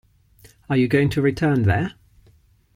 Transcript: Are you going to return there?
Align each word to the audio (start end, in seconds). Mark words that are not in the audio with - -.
Are 0.67 0.77
you 0.77 0.87
going 0.87 1.11
to 1.11 1.21
return 1.21 1.61
there? 1.61 1.93